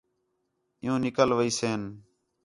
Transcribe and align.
عِیُّوں 0.81 0.99
نِکل 1.03 1.29
ویسیں 1.37 1.79